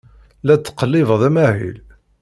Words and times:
La 0.45 0.55
d-ttqellibeɣ 0.55 1.21
amahil. 1.27 1.77